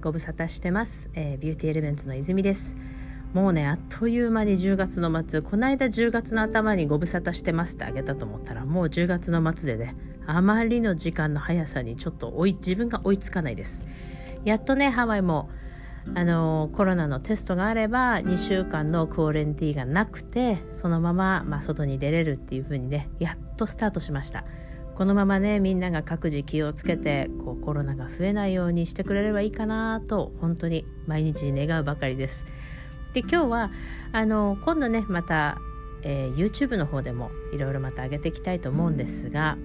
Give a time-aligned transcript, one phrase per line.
[0.00, 2.76] ご無沙汰してます、えー、ビューティーエレメンツの泉です。
[3.34, 5.42] もうねあっという間に10月の末。
[5.42, 9.94] この間10月の頭にご無沙汰してますってあげたと思ったらもう10月の末でね
[10.26, 13.84] あまりの時間の速さにちょっと追い自分が追いつかないです。
[14.44, 15.50] やっとねハワイも
[16.14, 24.44] あのコロナのテストがあれば2週間のクオレンティーがなくてそのまま、まあ、外に出れるっていう風にねやっとスタートしました。
[25.00, 32.44] このままねみんなが各自気をつけてこうコロナが増えないようにしてくれればいいかなと本当に毎日願うばかりです。
[33.14, 33.70] で今日は
[34.12, 35.56] あの今度ねまた、
[36.02, 39.56] えー、YouTube の方でもいろいろまた上げていきたいと思うんですが、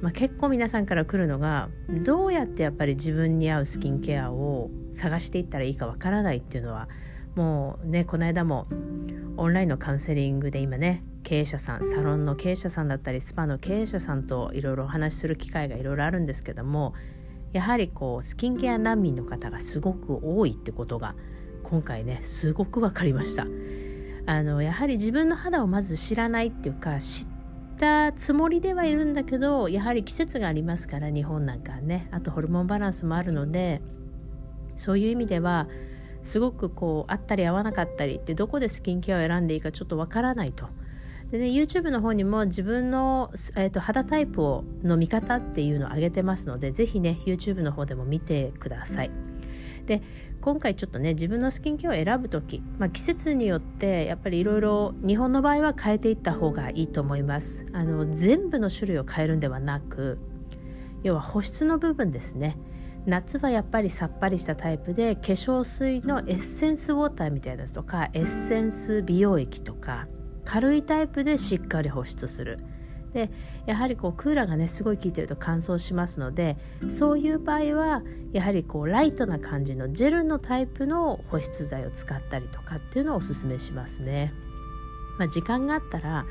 [0.00, 1.68] まあ、結構皆さんから来るのが
[2.04, 6.88] どうやってやっぱり自分に合うスキンケアを探していったらいいかわからないっていうのは
[7.34, 8.66] もうねこの間も
[9.36, 16.94] オンラインのカウンセリングで今ね経営者さんサロンの経営者さんだったりスパの経営者さんといろいろお話しする機会がいろいろあるんですけども
[17.52, 21.14] やはりこうスキンケア難民の方がすごく多いってことが
[21.62, 23.46] 今回ねすごく分かりました。
[24.26, 27.28] あのやはり自分の肌をまず知らないっていうか知っ
[27.76, 33.82] たつもりではいるんだけどやはり季節がありますから日本なんかねあとホルモンバランスもあるので
[34.76, 35.68] そういう意味では
[36.24, 40.66] すごくこう合ったり合わなかったりってどこでスキンケアを選んでいいかちょっとわからないと。
[41.30, 49.10] でね YouTube の方にも自分の、えーと、肌タイプをの見方っていうのを上げてますのでぜひね YouTube の方でも見てください。
[49.86, 50.02] で
[50.40, 60.18] 今回ちょっとね自分のスキンケアを選ぶ時、まあ、季節によってやっぱりいろいろ日本の場合は変えていった方がいいと思いますあの全部の種類を変えるんではなく
[61.02, 62.56] 要は保湿の部分ですね
[63.06, 70.08] 夏はやっぱりさっぱりしたタイプで化粧水のエッセンスウォーターみたいなやつとかエッセンス美容液とか
[70.44, 72.60] 軽いタイプでしっかり保湿する
[73.12, 73.30] で
[73.66, 76.56] やはりこうクーラーがねすごい効いてると乾燥しますので
[76.88, 78.02] そういう場合は
[78.32, 84.34] やはりこうライトな感じのジェルのタイプの保湿剤を使ったりとかっていうのをおすすめしますね。
[85.18, 86.26] まあ、時間があったら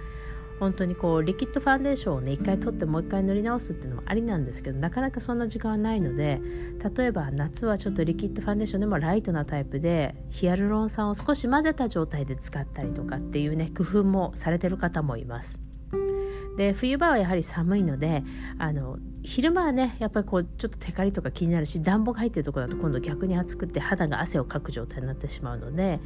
[0.63, 6.40] 本当にこうリキッドファンデーションをね一回取ってもう一回塗り直すっていうのもありなんですけどなかなかそんな時間はないので
[6.96, 15.62] 例えば夏はちょっとリキッドファンデーションでもライトなタイプでヒアルロン酸を少し混ぜた状態で使ったりとかっていうね工夫もされてる方もいます。
[16.56, 18.24] で冬場はやはり寒いので
[18.59, 26.00] あの昼間はねやっぱりこうちょっとテカリとか気になるし暖房が入ってるとこだと今度逆に暑くて肌が汗をかく状態になってしまうので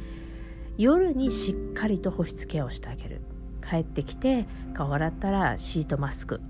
[0.78, 3.20] 夜にしっかりと保湿ケアをしてあげる
[3.68, 6.40] 帰ってきて顔洗ったらシートマスク。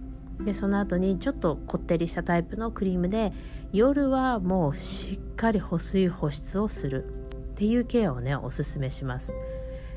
[0.40, 3.32] でその後にちょっとこってりしたタイプのクリームで
[3.72, 7.04] 夜はもうしっかり保水保湿をする。
[7.04, 9.34] っていうケアをねおすすめします。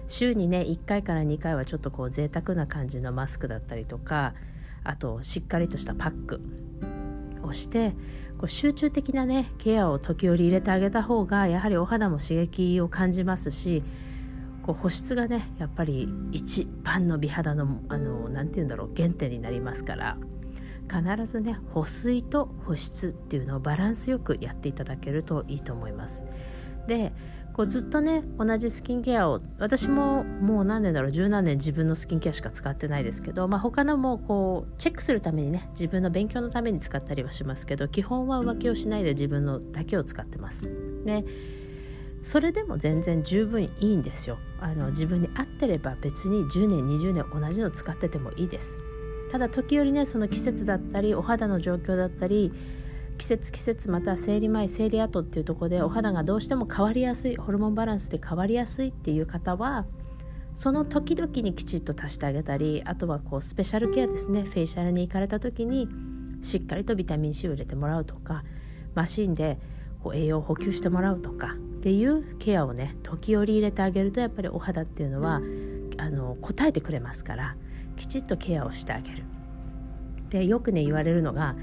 [0.07, 4.33] 週にね1回から2回はちょっとこう贅沢な感じのマスクだったりとか
[4.83, 6.41] あとしっかりとしたパック。
[7.43, 7.91] をして
[8.37, 13.83] こう集中的なねケアを時折入れてあげた方がやはりお肌も刺激を感じますし
[14.63, 20.17] こう保湿がねやっぱり一番の美肌のあのなて言うんだろう原点になりますから
[20.89, 26.25] 必ずね保水と保湿っていうのをバランスよくやっていただけるといいと思います。
[26.87, 27.13] で
[27.53, 40.71] こうずっとね同じスキンケアを私ももう何年だろう十何年自分のスキンケアしか使ってないですけど、まあ、他のもこうチェックするためにね自分の勉強のために使ったりはしますけど基本は浮気をしないで自分のだけを使ってます。
[41.05, 41.25] で
[42.21, 44.37] それでも全然十分いいんですよ。
[44.59, 48.79] あの自分に合ってれば別に10年20年同じの使っててもいいです。
[49.31, 52.51] ただ時折ねその季節だったりお肌の状況だったり
[53.17, 59.85] 季節季節また生理前生理後っていうとこでお肌がどうしても変わりやすいホルモンバランスで変わりやすいっていう方は
[60.53, 64.43] その時々にきちっと足してあげたりあとはこうスペシャルケアですね。
[64.43, 65.87] フェイシャルに行かれた時に
[66.41, 68.43] しっかりとビタミン C を入れてもらうとか
[68.95, 69.59] マシンで
[70.03, 75.41] こう栄養を補給してもらうとかっていうケアをね時折入れてあげるとやっぱりお肌っていうのは
[75.97, 77.55] あの応えてくれますから
[77.97, 79.23] きちっとケアをしてあげる。
[80.29, 81.55] でよくね言われるのが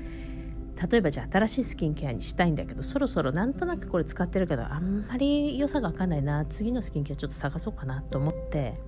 [0.90, 8.80] 例えばじゃあ新しいスキンケアにしたいんだけどそろそろなんとなくこれ使ってるけどあんまり良さが分かんないな次のスキンケアちょっと探そうかなと思って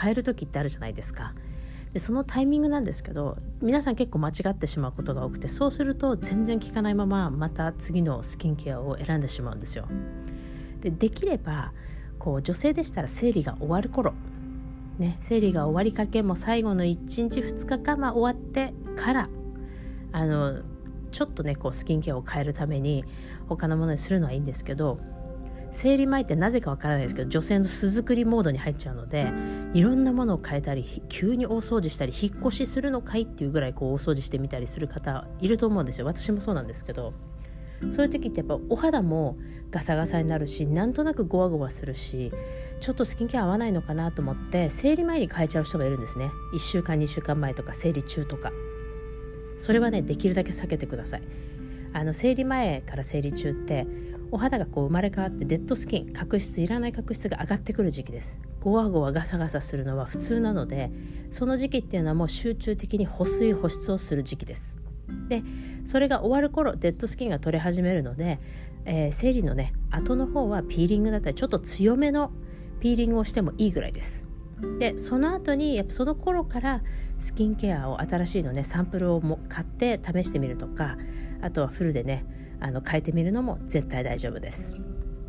[0.00, 1.34] 変える時ってあるじゃないですか。
[1.92, 9.88] でそのタイミングなんですけど皆さん結構間違ってしまうことが多くてそうすると全然効かないまままた次のスキンケアを選んでしまうんですよ。
[10.80, 11.72] でできれば
[12.18, 14.14] こう女性でしたら生理が終わる頃
[14.98, 19.28] ね、生理が終わりかけも最後の1日2日か、まあ、終わってから
[20.10, 20.62] あの
[21.12, 23.04] ちょっとねこうスキンケアを変えるために
[23.48, 24.98] 他のものにするのはいいんですけど
[25.70, 29.30] 生理前ってなぜかわからないですけど女性の巣作りモードに入っちゃうので
[29.74, 36.06] いろんなものを変えたり急に大掃除したり引っ越しするのかいっていうぐらいこう大掃除してみたりする方いると思うんですよ。
[36.06, 37.12] 私もそうなんですけど。
[37.90, 39.36] そういう時ってやっぱお肌も
[39.70, 42.32] ガサガサになるしなんとなくゴワゴワするし
[42.80, 46.30] ちょっとスキンケア合わないのかなと思って生理前に変えちゃう人がいるんですね。
[46.54, 48.52] 1週間2週間前とか生理中とか。
[49.56, 51.22] それはねできるだけ避けてください。
[51.92, 53.86] あの生理前から生理中って
[54.30, 58.40] お肌がこう生まれ変わってデッドスキン角質いらない角質が上がってくる時期です。
[58.60, 60.90] ゴワゴワガサガサするのは普通なので
[61.30, 64.87] その時期っていうのはもう集中的に保水保湿をする時期です。
[65.28, 65.42] で
[65.84, 68.38] それが終わる頃デッドスキンが取れ始めるので、
[68.84, 72.32] えー、生理のね後の方はピーリングだったりちょっと強めの
[72.80, 74.26] ピーリングをしてもいいぐらいです
[74.78, 76.82] でその後にやっぱその頃から
[77.16, 80.96] スキンケアを新しいのねサンプルをも買って試してみるとか
[81.42, 82.24] あとはフルでね
[82.60, 84.74] あの変えてみるのも絶対大丈夫です。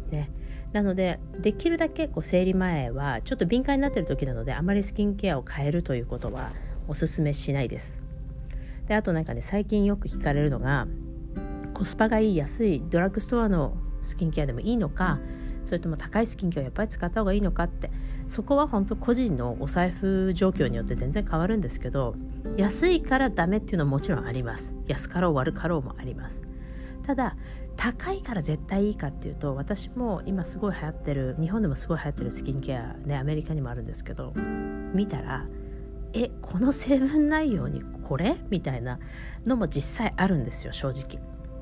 [0.10, 0.32] ね、
[0.74, 6.52] なのでできるだけこう生理前はちょっと敏感になってる時なのであまりスキンケアを変えるということは
[6.88, 8.09] おすすめしないです。
[8.90, 10.88] であとなんかね最近よく聞かれるのが
[11.74, 15.20] コスパがいい安いドラッグストアのスキンケアでもいいのか
[15.64, 17.92] それとも高いスキンケアをやっぱり使った方がいいのかって
[18.28, 22.16] そこは本当個人のお財布状況によって全然変わるんですけど
[22.58, 24.76] 安いからダメっていうのはもちろんあります。
[24.88, 26.44] 安かろう悪かろうもあります。
[27.04, 27.38] ただ
[27.76, 34.34] 高いから絶対いいかっていうと私も今すごい流行ってる日本でもすごい流行ってるスキンケアねアメリカにもあるんですけど
[34.94, 35.46] 見たら
[36.14, 38.38] えこの成分内容にこれ？
[38.50, 39.00] みたいな
[39.46, 41.22] のも実際あるんですよ正直。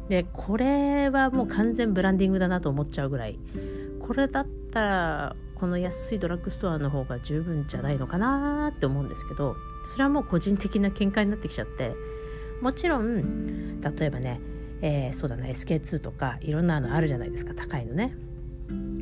[0.09, 3.39] でこれはもう完全ブランディングだなと思っちゃうぐらい。
[3.99, 11.95] これだったらこの安いドラッグストアの方が十分じゃないのかなって思うんですけどそれはもう個人的な見解になってきちゃって。
[12.61, 14.41] もちろん例えばね、
[14.81, 17.53] えー、そうだな SK2 とかいろんなのあるじゃないですか。
[17.53, 18.15] 高いのね。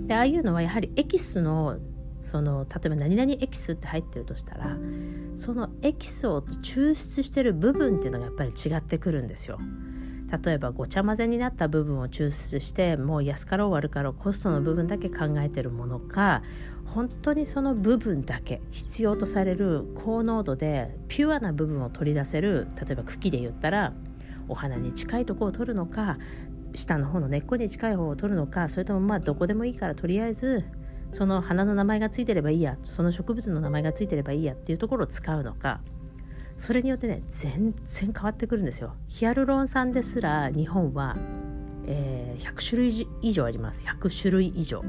[0.08, 1.80] でああいうのはやはりエキスの
[2.22, 4.78] その例えば何々エキスって入ってるとしたら
[5.36, 9.60] そのエキスを抽出してる部分っていうのがやっぱり違ってくるんですよ。
[10.44, 16.42] 例えばごちゃ混ぜになった部分を抽出してもう安かろう悪かろうコストの部分だけ考えてるものか
[16.86, 23.94] 本当にその部分だけ必要とされる高濃度でピュアな部分を取り出せる例えば茎で言ったら
[24.48, 26.18] お花に近いとこを取るのか
[26.74, 30.66] 下の方の根っこに近い方を取るのかそれともまあどこでもいいからとりあえず
[31.12, 35.82] その花の名前がついてればいいやその植物の名前がついてればいいやっていうところを使うのか
[36.58, 38.96] それによってね全然変わってくるんですよ。
[39.08, 41.16] ヒアルロン酸ですら日本は、
[41.86, 43.86] えー、100種類以上あります。
[43.86, 44.82] 100種類以上。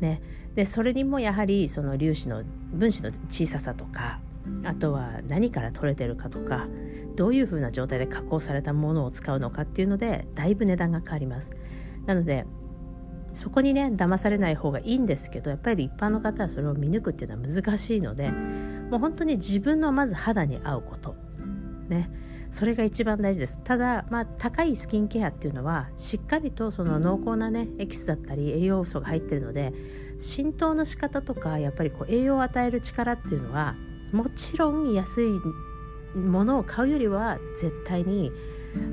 [0.00, 0.20] ね。
[0.56, 2.42] でそれにもやはりその粒子の
[2.72, 4.20] 分子の小ささとか
[4.64, 6.66] あとは何から取れてるかとか
[7.14, 11.52] どういうふうな状態で加工されたものを使うのかっていうのでだいぶ値段が変わります。
[12.06, 12.46] なので
[13.36, 21.14] そこにね騙されない方がいいんですけどやっぱり一般の方はそれを見抜くっていうのは難しいのでもう本当に自分のまず肌に合うこと。
[21.88, 22.10] ね。
[22.48, 23.60] それが一番大事です。
[23.62, 29.74] ただまあ高いスキンケアっていうのはしっかりとその濃厚なねエキスだったり栄養素が入ってるので
[30.18, 33.74] 浸透の仕方とかやっぱりこう栄養を与える力っていうのは
[34.12, 35.28] もちろん安い
[36.16, 38.32] ものを買うよりは絶対に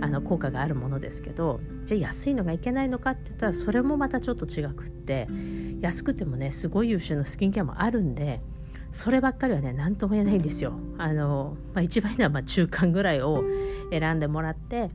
[0.02, 5.28] あの効果があるものですけどじゃあ安いのがいけないのかって言ったらそれもまたちょっと違くって
[5.82, 8.42] 安くてもねすごい優秀なスキンケアもあるんで
[8.92, 10.74] そればっかりはね何とも言えないんですよ。
[11.00, 13.44] あのまあ、一番いいのはま中間ぐらいを
[13.92, 14.92] 選んでもらって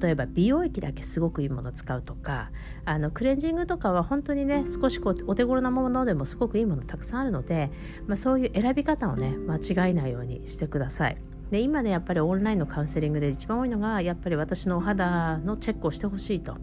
[0.00, 2.50] 例えば美容液だけすごくいいものを使うとか
[2.84, 7.70] あのクレンジングとかは本当にね少しこうお手頃なものでもすごくいいものたくさんあるので、
[8.06, 11.35] まあ、そういう選び方をね間違えないようにしてください。
[11.50, 16.54] で今ねやっぱりオンラインのカウンセリングで一番多いのがやっぱり私のお肌のチェックをしてほしいと、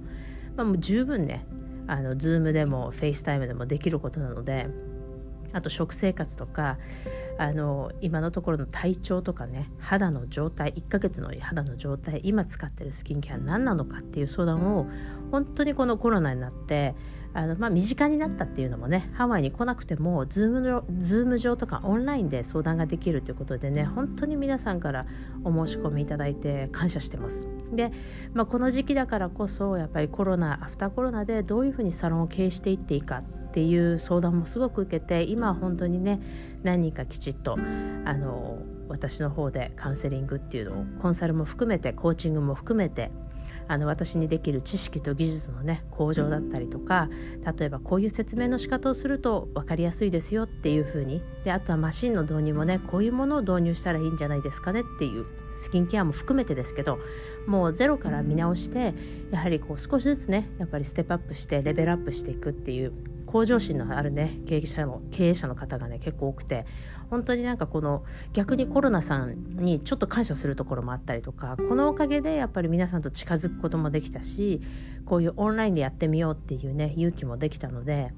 [0.56, 1.46] まあ、もう十分ね
[1.88, 4.68] あの Zoom でも FaceTime でもできることなので
[5.54, 6.78] あと食生活とか
[7.38, 14.88] あの今のところの体調とかね肌の状態1ヶ月の肌の状態今使ってるスキンケア何なのかっていう相談を
[15.32, 16.96] 本当にこのコロナになって
[17.34, 25.06] あの、まあ、身近になったっていうのもねハワイに来なくてもズームのズーム上とかオンラインで相談ができるということでね本当に皆さんから
[25.44, 27.48] お申し込みいただいて感謝してます。
[27.74, 27.92] で、
[28.34, 36.20] まあ、この時期だからこそやっぱりコロナアフターコロナでどういうふうにサロンを経営していっていいかっていう相談もすごく受けて今は本当にね
[36.64, 37.56] 何人かきちっと
[38.06, 38.60] あの
[38.90, 43.12] 私の方でカウンセリングっていうのをコンサルも含めてコーチングも含めて
[43.68, 47.10] あの私にできる知識と技術のね向上だったりとか
[47.58, 57.00] 例えばこういう説明の仕方をすると分かりやすいですよっていう風にであとはマシンの導入もねこういうものを導入したらいいんじゃないですかねっていうスキンケアも含めてですけど
[57.46, 58.94] もうゼロから見直して
[59.32, 62.94] やはりこう少しずつねやっぱりステップアップしてレベルアップしていくっていう
[63.26, 66.66] 向上心のあるね経営者の経営者の方がね結構多くて
[67.10, 68.04] 本当になんかこの
[68.34, 74.62] 逆にコロナさんにちょっと感謝するところもあったりとかこのおかげでやっぱり皆さんと近づくこともできたし
[75.06, 78.14] こういうオンラインでやってみようっていうね勇気もできたので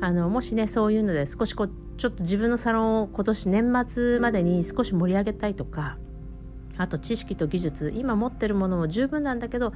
[0.00, 5.98] あのもしねそういうので少しこうちょっと自分のサロンを今年年末までに少し盛り上げたいとか
[6.76, 9.72] あと知識と技術今持ってるものも十分なんだけど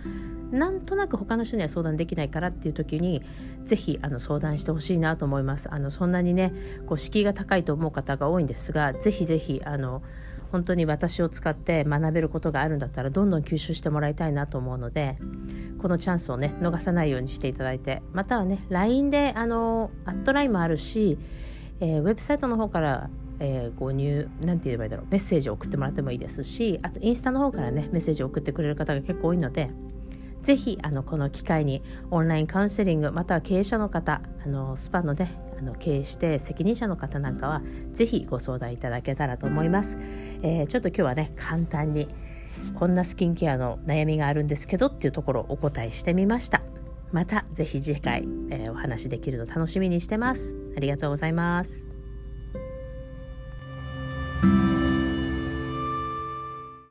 [0.50, 3.22] なんとなく他の人には相談できないからっていう時に
[3.64, 5.72] ぜひあの相談してほしいなと思います。
[5.72, 6.52] あのそんなにね
[6.86, 10.02] こう敷居が高いと思う方が多いんですがぜひぜひあの
[10.50, 15.18] 本当に私を使って学べることがあるんだったらどんどん吸収してもらいたいなと思うので
[15.78, 21.18] このチャンスをね逃さないようにしていただいてまたはね LINE であのアットラインもあるし、
[21.80, 29.70] えー、ウェブサイトの方からえー、ご入なんて言えばいいだろうメッセージを送ってもらってもいいですしあとインスタの方からねメッセージを送ってくれる方が結構多いので
[30.42, 39.98] ぜひあのこの機会にオンラインカウンセリングまたは経営者の方あのスパのねあの経営して責任者の方なんかはぜひご相談いただけたらと思います、
[40.42, 42.08] えー、ちょっと今日はね簡単に
[42.74, 46.62] こんなスキンケアの悩みがあるんですけどっていうところをお答えしてみました。
[47.12, 50.56] またぜひ次回、えー、お話できるの楽しみにしてます。
[50.76, 51.97] ありがとうございます。